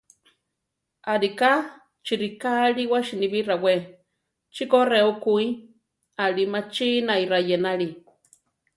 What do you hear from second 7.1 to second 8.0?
rayénali.